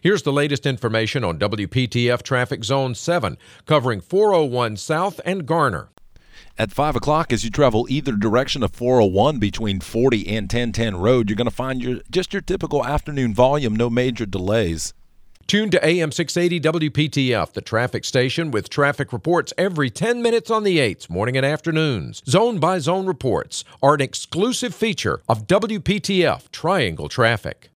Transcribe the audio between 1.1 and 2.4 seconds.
on WPTF